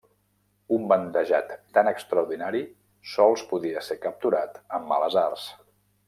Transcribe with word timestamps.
Un 0.75 0.85
bandejat 0.91 1.51
tan 1.77 1.89
extraordinari 1.91 2.61
sols 3.11 3.43
podia 3.51 3.83
ser 3.89 3.99
capturat 4.07 4.57
amb 4.79 4.89
males 4.93 5.19
arts. 5.29 5.45